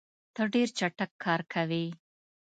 ته 0.33 0.41
ډېر 0.53 0.67
چټک 0.77 1.11
کار 1.23 1.41
کوې. 1.53 1.85